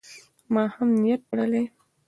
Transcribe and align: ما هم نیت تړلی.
ما 0.53 0.63
هم 0.75 0.89
نیت 1.01 1.21
تړلی. 1.29 1.63